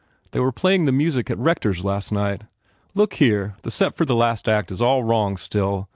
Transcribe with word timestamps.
They 0.31 0.39
were 0.39 0.51
playing 0.51 0.85
the 0.85 0.91
music 0.91 1.29
at 1.29 1.37
Rector 1.37 1.69
s 1.69 1.83
last 1.83 2.11
night. 2.11 2.41
Look 2.95 3.13
here, 3.13 3.53
the 3.61 3.69
set 3.69 3.93
for 3.93 4.03
the 4.03 4.15
last 4.15 4.49
act 4.49 4.71
s 4.71 4.81
all 4.81 5.03
wrong, 5.03 5.37
still. 5.37 5.87